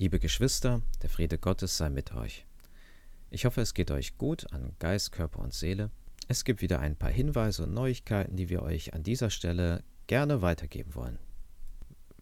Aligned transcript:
Liebe 0.00 0.18
Geschwister, 0.18 0.80
der 1.02 1.10
Friede 1.10 1.36
Gottes 1.36 1.76
sei 1.76 1.90
mit 1.90 2.14
euch. 2.14 2.46
Ich 3.28 3.44
hoffe, 3.44 3.60
es 3.60 3.74
geht 3.74 3.90
euch 3.90 4.16
gut 4.16 4.50
an 4.50 4.72
Geist, 4.78 5.12
Körper 5.12 5.40
und 5.40 5.52
Seele. 5.52 5.90
Es 6.26 6.44
gibt 6.44 6.62
wieder 6.62 6.80
ein 6.80 6.96
paar 6.96 7.10
Hinweise 7.10 7.64
und 7.64 7.74
Neuigkeiten, 7.74 8.34
die 8.34 8.48
wir 8.48 8.62
euch 8.62 8.94
an 8.94 9.02
dieser 9.02 9.28
Stelle 9.28 9.84
gerne 10.06 10.40
weitergeben 10.40 10.94
wollen. 10.94 11.18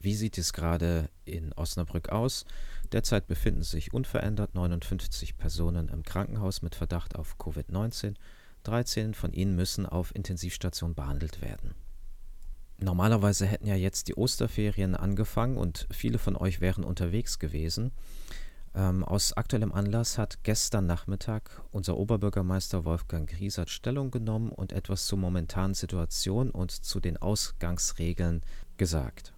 Wie 0.01 0.17
sieht 0.17 0.38
es 0.38 0.53
gerade 0.53 1.09
in 1.25 1.53
Osnabrück 1.53 2.09
aus? 2.09 2.46
Derzeit 2.91 3.29
befinden 3.29 3.62
sich 3.62 3.95
unverändert 3.95 4.56
59 4.56 5.36
Personen 5.36 5.86
im 5.86 6.02
Krankenhaus 6.02 6.62
mit 6.62 6.74
Verdacht 6.74 7.14
auf 7.14 7.36
Covid-19. 7.38 8.14
13 8.64 9.14
von 9.14 9.32
ihnen 9.32 9.54
müssen 9.54 9.86
auf 9.86 10.12
Intensivstation 10.16 10.96
behandelt 10.96 11.42
werden. 11.42 11.76
Normalerweise 12.80 13.45
hätten 13.45 13.66
ja 13.66 13.74
jetzt 13.74 14.06
die 14.06 14.14
Osterferien 14.14 14.95
angefangen 14.95 15.56
und 15.56 15.88
viele 15.90 16.18
von 16.18 16.36
euch 16.36 16.60
wären 16.60 16.84
unterwegs 16.84 17.40
gewesen. 17.40 17.90
Ähm, 18.72 19.02
aus 19.02 19.32
aktuellem 19.36 19.73
Anlass 19.73 20.16
hat 20.16 20.45
gestern 20.45 20.86
Nachmittag 20.86 21.60
unser 21.72 21.96
Oberbürgermeister 21.96 22.84
Wolfgang 22.84 23.28
Griesert 23.28 23.70
Stellung 23.70 24.12
genommen 24.12 24.50
und 24.50 24.72
etwas 24.72 25.06
zur 25.06 25.19
momentanen 25.19 25.74
Situation 25.74 26.50
und 26.50 26.70
zu 26.70 27.00
den 27.00 27.16
Ausgangsregeln 27.16 28.42
gesagt. 28.77 29.33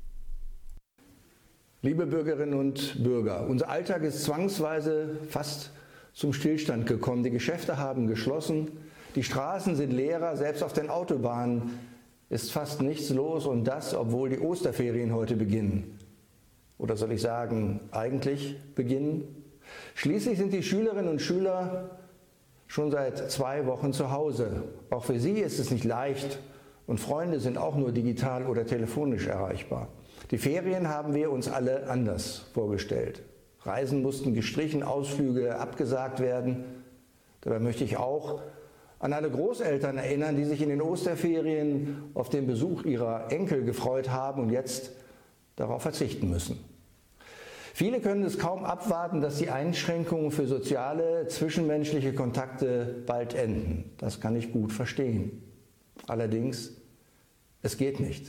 Liebe 1.81 2.05
Bürgerinnen 2.05 2.59
und 2.59 3.03
Bürger, 3.03 3.47
unser 3.49 3.71
Alltag 3.71 4.03
ist 4.03 4.23
zwangsweise 4.23 5.17
fast 5.31 5.71
zum 6.13 6.35
Stillstand 6.35 6.85
gekommen. 6.87 7.23
Die 7.23 7.31
Geschäfte 7.31 7.79
haben 7.79 8.07
geschlossen, 8.07 8.71
die 9.15 9.23
Straßen 9.23 9.77
sind 9.77 9.93
leerer, 9.93 10.37
selbst 10.37 10.63
auf 10.63 10.75
den 10.75 10.91
Autobahnen 10.91 11.79
ist 12.31 12.53
fast 12.53 12.81
nichts 12.81 13.11
los 13.11 13.47
und 13.47 13.65
das, 13.65 13.93
obwohl 13.93 14.31
die 14.31 14.39
Osterferien 14.39 15.13
heute 15.13 15.37
beginnen. 15.37 15.99
Oder 16.79 16.97
soll 16.97 17.13
ich 17.13 17.21
sagen, 17.21 17.81
eigentlich 17.91 18.57
beginnen? 18.75 19.45
Schließlich 19.95 20.39
sind 20.39 20.53
die 20.53 20.63
Schülerinnen 20.63 21.11
und 21.11 21.21
Schüler 21.21 21.91
schon 22.69 22.91
seit 22.93 23.31
zwei 23.31 23.67
Wochen 23.67 23.93
zu 23.93 24.13
Hause. 24.13 24.63
Auch 24.91 25.05
für 25.05 25.19
sie 25.19 25.41
ist 25.41 25.59
es 25.59 25.73
nicht 25.73 25.85
leicht 25.85 26.39
und 26.87 27.01
Freunde 27.01 27.41
sind 27.41 27.59
auch 27.59 27.75
nur 27.77 27.93
digital 27.93 28.47
oder 28.47 28.65
telefonisch 28.65 29.27
erreichbar. 29.27 29.89
Die 30.31 30.39
Ferien 30.39 30.89
haben 30.89 31.15
wir 31.15 31.33
uns 31.33 31.49
alle 31.49 31.89
anders 31.89 32.47
vorgestellt. 32.55 33.23
Reisen 33.63 34.03
mussten 34.03 34.35
gestrichen, 34.35 34.85
Ausflüge 34.85 35.59
abgesagt 35.59 36.21
werden. 36.21 36.65
Dabei 37.41 37.59
möchte 37.59 37.85
ich 37.85 37.97
auch 37.97 38.41
an 39.01 39.15
alle 39.15 39.31
Großeltern 39.31 39.97
erinnern, 39.97 40.37
die 40.37 40.45
sich 40.45 40.61
in 40.63 40.69
den 40.69 40.83
Osterferien 40.83 42.11
auf 42.15 42.29
den 42.29 42.47
Besuch 42.47 42.85
ihrer 42.85 43.33
Enkel 43.33 43.65
gefreut 43.65 44.11
haben 44.11 44.43
und 44.43 44.51
jetzt 44.51 44.93
darauf 45.57 45.83
verzichten 45.83 46.31
müssen. 46.31 46.59
Viele 47.73 48.01
können 48.01 48.25
es 48.25 48.39
kaum 48.39 48.65
abwarten, 48.65 49.23
dass 49.23 49.39
die 49.39 49.49
Einschränkungen 49.49 50.31
für 50.31 50.47
soziale, 50.47 51.29
zwischenmenschliche 51.29 52.13
Kontakte 52.13 53.03
bald 53.07 53.35
enden. 53.35 53.91
Das 53.97 54.21
kann 54.21 54.37
ich 54.37 54.53
gut 54.53 54.71
verstehen. 54.71 55.43
Allerdings, 56.07 56.73
es 57.63 57.79
geht 57.79 58.01
nicht. 58.01 58.27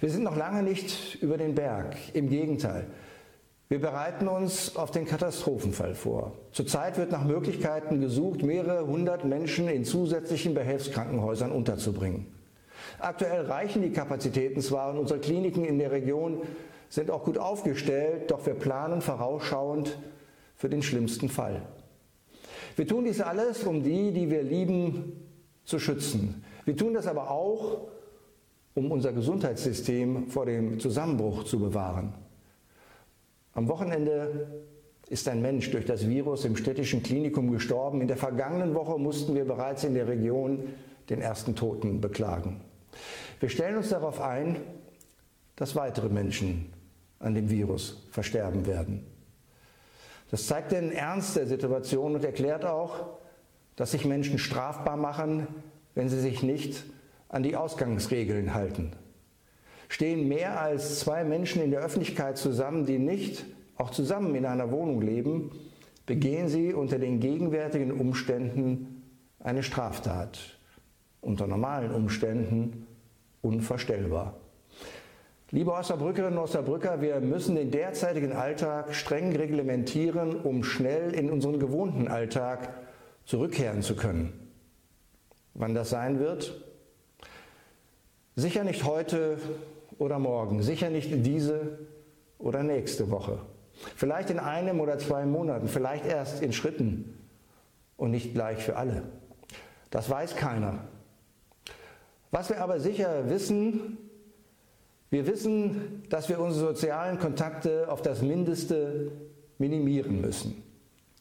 Wir 0.00 0.10
sind 0.10 0.22
noch 0.22 0.36
lange 0.36 0.62
nicht 0.62 1.20
über 1.22 1.38
den 1.38 1.56
Berg. 1.56 1.96
Im 2.14 2.28
Gegenteil. 2.28 2.86
Wir 3.70 3.80
bereiten 3.80 4.28
uns 4.28 4.76
auf 4.76 4.92
den 4.92 5.04
Katastrophenfall 5.04 5.94
vor. 5.94 6.32
Zurzeit 6.52 6.96
wird 6.96 7.12
nach 7.12 7.24
Möglichkeiten 7.24 8.00
gesucht, 8.00 8.42
mehrere 8.42 8.86
hundert 8.86 9.26
Menschen 9.26 9.68
in 9.68 9.84
zusätzlichen 9.84 10.54
Behelfskrankenhäusern 10.54 11.52
unterzubringen. 11.52 12.26
Aktuell 12.98 13.44
reichen 13.44 13.82
die 13.82 13.92
Kapazitäten 13.92 14.62
zwar 14.62 14.90
und 14.90 14.98
unsere 14.98 15.20
Kliniken 15.20 15.66
in 15.66 15.78
der 15.78 15.92
Region 15.92 16.42
sind 16.88 17.10
auch 17.10 17.24
gut 17.24 17.36
aufgestellt, 17.36 18.30
doch 18.30 18.46
wir 18.46 18.54
planen 18.54 19.02
vorausschauend 19.02 19.98
für 20.56 20.70
den 20.70 20.82
schlimmsten 20.82 21.28
Fall. 21.28 21.60
Wir 22.74 22.86
tun 22.86 23.04
dies 23.04 23.20
alles, 23.20 23.64
um 23.64 23.82
die, 23.82 24.12
die 24.12 24.30
wir 24.30 24.42
lieben, 24.42 25.12
zu 25.64 25.78
schützen. 25.78 26.42
Wir 26.64 26.74
tun 26.74 26.94
das 26.94 27.06
aber 27.06 27.30
auch, 27.30 27.88
um 28.74 28.90
unser 28.90 29.12
Gesundheitssystem 29.12 30.28
vor 30.28 30.46
dem 30.46 30.80
Zusammenbruch 30.80 31.44
zu 31.44 31.58
bewahren. 31.58 32.14
Am 33.58 33.66
Wochenende 33.66 34.46
ist 35.08 35.26
ein 35.26 35.42
Mensch 35.42 35.68
durch 35.72 35.84
das 35.84 36.08
Virus 36.08 36.44
im 36.44 36.54
städtischen 36.54 37.02
Klinikum 37.02 37.50
gestorben. 37.50 38.00
In 38.00 38.06
der 38.06 38.16
vergangenen 38.16 38.72
Woche 38.76 39.00
mussten 39.00 39.34
wir 39.34 39.44
bereits 39.44 39.82
in 39.82 39.94
der 39.94 40.06
Region 40.06 40.68
den 41.10 41.20
ersten 41.20 41.56
Toten 41.56 42.00
beklagen. 42.00 42.60
Wir 43.40 43.48
stellen 43.48 43.76
uns 43.76 43.88
darauf 43.88 44.20
ein, 44.20 44.60
dass 45.56 45.74
weitere 45.74 46.08
Menschen 46.08 46.72
an 47.18 47.34
dem 47.34 47.50
Virus 47.50 48.06
versterben 48.12 48.64
werden. 48.64 49.04
Das 50.30 50.46
zeigt 50.46 50.70
den 50.70 50.92
Ernst 50.92 51.34
der 51.34 51.48
Situation 51.48 52.14
und 52.14 52.24
erklärt 52.24 52.64
auch, 52.64 53.18
dass 53.74 53.90
sich 53.90 54.04
Menschen 54.04 54.38
strafbar 54.38 54.96
machen, 54.96 55.48
wenn 55.96 56.08
sie 56.08 56.20
sich 56.20 56.44
nicht 56.44 56.84
an 57.28 57.42
die 57.42 57.56
Ausgangsregeln 57.56 58.54
halten. 58.54 58.92
Stehen 59.88 60.28
mehr 60.28 60.60
als 60.60 61.00
zwei 61.00 61.24
Menschen 61.24 61.62
in 61.62 61.70
der 61.70 61.80
Öffentlichkeit 61.80 62.36
zusammen, 62.36 62.84
die 62.84 62.98
nicht 62.98 63.44
auch 63.76 63.90
zusammen 63.90 64.34
in 64.34 64.44
einer 64.44 64.70
Wohnung 64.70 65.00
leben, 65.00 65.50
begehen 66.04 66.48
sie 66.48 66.74
unter 66.74 66.98
den 66.98 67.20
gegenwärtigen 67.20 67.92
Umständen 67.92 69.02
eine 69.40 69.62
Straftat. 69.62 70.58
Unter 71.20 71.46
normalen 71.46 71.92
Umständen 71.92 72.86
unvorstellbar. 73.42 74.34
Liebe 75.50 75.72
Osnabrückerinnen 75.72 76.38
und 76.38 76.44
Osnabrücker, 76.44 77.00
wir 77.00 77.20
müssen 77.20 77.56
den 77.56 77.70
derzeitigen 77.70 78.32
Alltag 78.32 78.94
streng 78.94 79.34
reglementieren, 79.34 80.36
um 80.36 80.62
schnell 80.62 81.14
in 81.14 81.30
unseren 81.30 81.58
gewohnten 81.58 82.06
Alltag 82.06 82.74
zurückkehren 83.24 83.82
zu 83.82 83.96
können. 83.96 84.32
Wann 85.54 85.74
das 85.74 85.90
sein 85.90 86.20
wird? 86.20 86.62
Sicher 88.36 88.62
nicht 88.62 88.84
heute 88.84 89.38
oder 89.98 90.18
morgen, 90.18 90.62
sicher 90.62 90.90
nicht 90.90 91.10
diese 91.26 91.78
oder 92.38 92.62
nächste 92.62 93.10
Woche. 93.10 93.38
Vielleicht 93.96 94.30
in 94.30 94.38
einem 94.38 94.80
oder 94.80 94.98
zwei 94.98 95.26
Monaten, 95.26 95.68
vielleicht 95.68 96.06
erst 96.06 96.42
in 96.42 96.52
Schritten 96.52 97.18
und 97.96 98.10
nicht 98.10 98.34
gleich 98.34 98.62
für 98.62 98.76
alle. 98.76 99.02
Das 99.90 100.08
weiß 100.10 100.36
keiner. 100.36 100.84
Was 102.30 102.50
wir 102.50 102.60
aber 102.60 102.80
sicher 102.80 103.30
wissen, 103.30 103.98
wir 105.10 105.26
wissen, 105.26 106.02
dass 106.10 106.28
wir 106.28 106.38
unsere 106.38 106.74
sozialen 106.74 107.18
Kontakte 107.18 107.90
auf 107.90 108.02
das 108.02 108.20
Mindeste 108.20 109.10
minimieren 109.56 110.20
müssen. 110.20 110.62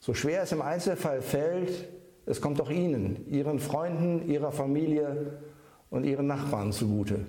So 0.02 0.14
schwer 0.14 0.44
es 0.44 0.52
im 0.52 0.62
Einzelfall 0.62 1.22
fällt, 1.22 1.88
es 2.26 2.42
kommt 2.42 2.60
auch 2.60 2.70
Ihnen, 2.70 3.26
Ihren 3.30 3.60
Freunden, 3.60 4.30
Ihrer 4.30 4.52
Familie 4.52 5.40
und 5.90 6.04
Ihren 6.04 6.28
Nachbarn 6.28 6.74
zugute. 6.74 7.26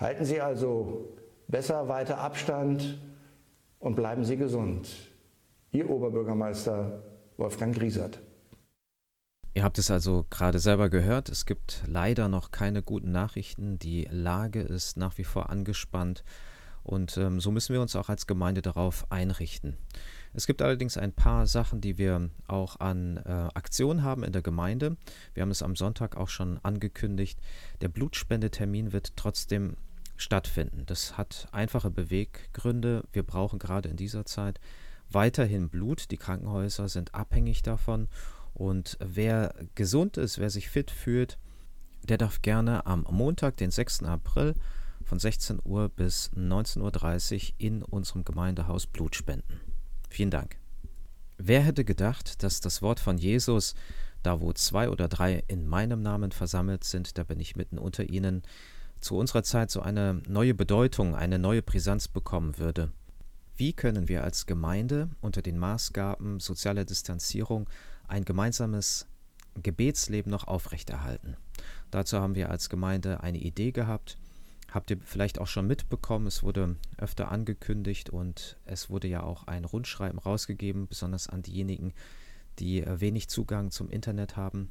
Halten 0.00 0.24
Sie 0.24 0.40
also 0.40 1.14
besser 1.46 1.88
weiter 1.88 2.16
Abstand 2.18 2.98
und 3.80 3.96
bleiben 3.96 4.24
Sie 4.24 4.38
gesund. 4.38 4.88
Ihr 5.72 5.90
Oberbürgermeister 5.90 7.02
Wolfgang 7.36 7.74
Griesert. 7.74 8.18
Ihr 9.52 9.62
habt 9.62 9.76
es 9.76 9.90
also 9.90 10.24
gerade 10.30 10.58
selber 10.58 10.88
gehört, 10.88 11.28
es 11.28 11.44
gibt 11.44 11.82
leider 11.86 12.28
noch 12.28 12.50
keine 12.50 12.82
guten 12.82 13.12
Nachrichten. 13.12 13.78
Die 13.78 14.08
Lage 14.10 14.62
ist 14.62 14.96
nach 14.96 15.18
wie 15.18 15.24
vor 15.24 15.50
angespannt 15.50 16.24
und 16.82 17.18
ähm, 17.18 17.38
so 17.38 17.50
müssen 17.50 17.74
wir 17.74 17.82
uns 17.82 17.94
auch 17.94 18.08
als 18.08 18.26
Gemeinde 18.26 18.62
darauf 18.62 19.04
einrichten. 19.10 19.76
Es 20.32 20.46
gibt 20.46 20.62
allerdings 20.62 20.96
ein 20.96 21.12
paar 21.12 21.46
Sachen, 21.46 21.80
die 21.80 21.98
wir 21.98 22.30
auch 22.46 22.80
an 22.80 23.18
äh, 23.18 23.48
Aktion 23.54 24.02
haben 24.02 24.22
in 24.22 24.32
der 24.32 24.42
Gemeinde. 24.42 24.96
Wir 25.34 25.42
haben 25.42 25.50
es 25.50 25.62
am 25.62 25.76
Sonntag 25.76 26.16
auch 26.16 26.28
schon 26.28 26.58
angekündigt. 26.62 27.38
Der 27.80 27.88
Blutspendetermin 27.88 28.92
wird 28.92 29.16
trotzdem 29.16 29.76
stattfinden. 30.20 30.84
Das 30.86 31.16
hat 31.16 31.48
einfache 31.52 31.90
Beweggründe. 31.90 33.04
Wir 33.12 33.22
brauchen 33.22 33.58
gerade 33.58 33.88
in 33.88 33.96
dieser 33.96 34.24
Zeit 34.24 34.60
weiterhin 35.10 35.68
Blut. 35.68 36.10
Die 36.10 36.16
Krankenhäuser 36.16 36.88
sind 36.88 37.14
abhängig 37.14 37.62
davon. 37.62 38.08
Und 38.54 38.96
wer 39.00 39.54
gesund 39.74 40.16
ist, 40.16 40.38
wer 40.38 40.50
sich 40.50 40.68
fit 40.68 40.90
fühlt, 40.90 41.38
der 42.02 42.18
darf 42.18 42.42
gerne 42.42 42.86
am 42.86 43.06
Montag, 43.10 43.56
den 43.56 43.70
6. 43.70 44.04
April 44.04 44.54
von 45.04 45.18
16 45.18 45.60
Uhr 45.64 45.88
bis 45.88 46.30
19.30 46.36 47.34
Uhr 47.34 47.54
in 47.58 47.82
unserem 47.82 48.24
Gemeindehaus 48.24 48.86
Blut 48.86 49.14
spenden. 49.14 49.60
Vielen 50.08 50.30
Dank. 50.30 50.56
Wer 51.38 51.62
hätte 51.62 51.84
gedacht, 51.84 52.42
dass 52.42 52.60
das 52.60 52.82
Wort 52.82 53.00
von 53.00 53.16
Jesus, 53.16 53.74
da 54.22 54.40
wo 54.40 54.52
zwei 54.52 54.90
oder 54.90 55.08
drei 55.08 55.42
in 55.48 55.66
meinem 55.66 56.02
Namen 56.02 56.32
versammelt 56.32 56.84
sind, 56.84 57.16
da 57.16 57.24
bin 57.24 57.40
ich 57.40 57.56
mitten 57.56 57.78
unter 57.78 58.04
ihnen, 58.04 58.42
zu 59.00 59.16
unserer 59.16 59.42
Zeit 59.42 59.70
so 59.70 59.80
eine 59.80 60.22
neue 60.28 60.54
Bedeutung, 60.54 61.14
eine 61.14 61.38
neue 61.38 61.62
Brisanz 61.62 62.08
bekommen 62.08 62.58
würde. 62.58 62.92
Wie 63.56 63.72
können 63.72 64.08
wir 64.08 64.24
als 64.24 64.46
Gemeinde 64.46 65.10
unter 65.20 65.42
den 65.42 65.58
Maßgaben 65.58 66.40
sozialer 66.40 66.84
Distanzierung 66.84 67.68
ein 68.08 68.24
gemeinsames 68.24 69.06
Gebetsleben 69.62 70.30
noch 70.30 70.46
aufrechterhalten? 70.46 71.36
Dazu 71.90 72.18
haben 72.18 72.34
wir 72.34 72.50
als 72.50 72.70
Gemeinde 72.70 73.22
eine 73.22 73.38
Idee 73.38 73.72
gehabt. 73.72 74.16
Habt 74.70 74.90
ihr 74.90 74.98
vielleicht 75.04 75.40
auch 75.40 75.48
schon 75.48 75.66
mitbekommen, 75.66 76.26
es 76.26 76.42
wurde 76.42 76.76
öfter 76.96 77.30
angekündigt 77.30 78.08
und 78.08 78.56
es 78.64 78.88
wurde 78.88 79.08
ja 79.08 79.22
auch 79.22 79.46
ein 79.46 79.64
Rundschreiben 79.64 80.18
rausgegeben, 80.18 80.86
besonders 80.86 81.28
an 81.28 81.42
diejenigen, 81.42 81.92
die 82.60 82.82
äh, 82.82 83.00
wenig 83.00 83.28
Zugang 83.28 83.70
zum 83.72 83.90
Internet 83.90 84.36
haben. 84.36 84.70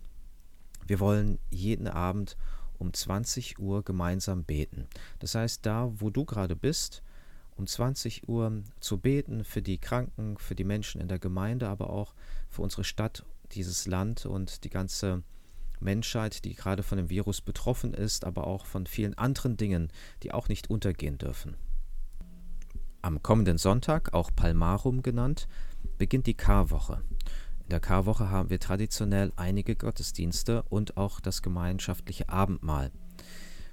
Wir 0.88 1.00
wollen 1.00 1.38
jeden 1.50 1.88
Abend 1.88 2.38
um 2.80 2.94
20 2.94 3.60
Uhr 3.60 3.84
gemeinsam 3.84 4.44
beten. 4.44 4.88
Das 5.20 5.36
heißt, 5.36 5.66
da, 5.66 5.92
wo 5.96 6.10
du 6.10 6.26
gerade 6.26 6.56
bist, 6.56 7.04
um 7.56 7.68
20 7.68 8.28
Uhr 8.28 8.64
zu 8.80 8.98
beten 8.98 9.44
für 9.44 9.62
die 9.62 9.78
Kranken, 9.78 10.38
für 10.38 10.56
die 10.56 10.64
Menschen 10.64 11.02
in 11.02 11.10
der 11.10 11.20
Gemeinde, 11.20 11.68
aber 11.68 11.90
auch 11.90 12.16
für 12.50 12.62
unsere 12.62 12.84
Stadt, 12.84 13.26
dieses 13.52 13.86
Land 13.86 14.26
und 14.26 14.64
die 14.64 14.70
ganze 14.70 15.24
Menschheit, 15.80 16.46
die 16.46 16.56
gerade 16.56 16.84
von 16.84 16.98
dem 16.98 17.10
Virus 17.10 17.42
betroffen 17.42 17.94
ist, 17.94 18.26
aber 18.26 18.48
auch 18.48 18.66
von 18.66 18.86
vielen 18.86 19.18
anderen 19.18 19.58
Dingen, 19.58 19.92
die 20.24 20.32
auch 20.32 20.50
nicht 20.50 20.70
untergehen 20.70 21.18
dürfen. 21.18 21.56
Am 23.02 23.24
kommenden 23.24 23.58
Sonntag, 23.58 24.14
auch 24.14 24.30
Palmarum 24.36 25.02
genannt, 25.02 25.48
beginnt 25.98 26.28
die 26.28 26.34
Karwoche. 26.34 27.02
In 27.70 27.74
der 27.74 27.82
Karwoche 27.82 28.32
haben 28.32 28.50
wir 28.50 28.60
traditionell 28.60 29.32
einige 29.36 29.76
Gottesdienste 29.76 30.64
und 30.70 30.98
auch 30.98 31.20
das 31.20 31.44
gemeinschaftliche 31.44 32.28
Abendmahl. 32.28 32.90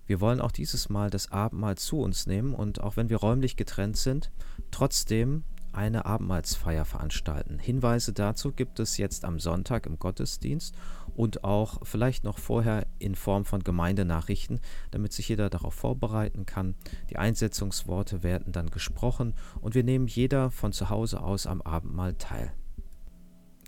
Wir 0.04 0.20
wollen 0.20 0.42
auch 0.42 0.52
dieses 0.52 0.90
Mal 0.90 1.08
das 1.08 1.32
Abendmahl 1.32 1.78
zu 1.78 2.00
uns 2.00 2.26
nehmen 2.26 2.52
und 2.54 2.82
auch 2.82 2.98
wenn 2.98 3.08
wir 3.08 3.16
räumlich 3.16 3.56
getrennt 3.56 3.96
sind, 3.96 4.30
trotzdem 4.70 5.44
eine 5.72 6.04
Abendmahlsfeier 6.04 6.84
veranstalten. 6.84 7.58
Hinweise 7.58 8.12
dazu 8.12 8.52
gibt 8.52 8.80
es 8.80 8.98
jetzt 8.98 9.24
am 9.24 9.40
Sonntag 9.40 9.86
im 9.86 9.98
Gottesdienst 9.98 10.74
und 11.14 11.42
auch 11.42 11.78
vielleicht 11.82 12.22
noch 12.22 12.38
vorher 12.38 12.86
in 12.98 13.14
Form 13.14 13.46
von 13.46 13.64
Gemeindenachrichten, 13.64 14.60
damit 14.90 15.14
sich 15.14 15.30
jeder 15.30 15.48
darauf 15.48 15.72
vorbereiten 15.72 16.44
kann. 16.44 16.74
Die 17.08 17.16
Einsetzungsworte 17.16 18.22
werden 18.22 18.52
dann 18.52 18.68
gesprochen 18.68 19.32
und 19.62 19.74
wir 19.74 19.84
nehmen 19.84 20.06
jeder 20.06 20.50
von 20.50 20.74
zu 20.74 20.90
Hause 20.90 21.22
aus 21.22 21.46
am 21.46 21.62
Abendmahl 21.62 22.12
teil. 22.12 22.52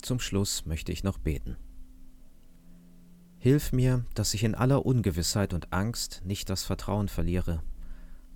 Zum 0.02 0.20
Schluss 0.20 0.66
möchte 0.66 0.92
ich 0.92 1.04
noch 1.04 1.18
beten. 1.18 1.56
Hilf 3.38 3.72
mir, 3.72 4.04
dass 4.14 4.34
ich 4.34 4.44
in 4.44 4.54
aller 4.54 4.84
Ungewissheit 4.84 5.54
und 5.54 5.72
Angst 5.72 6.22
nicht 6.24 6.50
das 6.50 6.64
Vertrauen 6.64 7.08
verliere. 7.08 7.62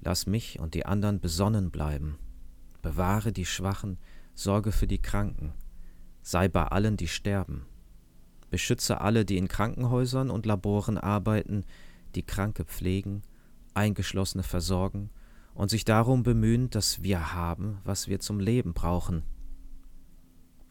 Lass 0.00 0.26
mich 0.26 0.58
und 0.60 0.74
die 0.74 0.86
anderen 0.86 1.20
besonnen 1.20 1.70
bleiben 1.70 2.18
bewahre 2.82 3.32
die 3.32 3.46
Schwachen, 3.46 3.98
sorge 4.34 4.72
für 4.72 4.86
die 4.86 5.00
Kranken, 5.00 5.54
sei 6.20 6.48
bei 6.48 6.64
allen, 6.64 6.96
die 6.96 7.08
sterben. 7.08 7.64
Beschütze 8.50 9.00
alle, 9.00 9.24
die 9.24 9.38
in 9.38 9.48
Krankenhäusern 9.48 10.28
und 10.28 10.44
Laboren 10.44 10.98
arbeiten, 10.98 11.64
die 12.14 12.24
Kranke 12.24 12.64
pflegen, 12.66 13.22
Eingeschlossene 13.72 14.42
versorgen 14.42 15.08
und 15.54 15.70
sich 15.70 15.86
darum 15.86 16.22
bemühen, 16.22 16.68
dass 16.68 17.02
wir 17.02 17.32
haben, 17.32 17.78
was 17.84 18.08
wir 18.08 18.20
zum 18.20 18.40
Leben 18.40 18.74
brauchen. 18.74 19.22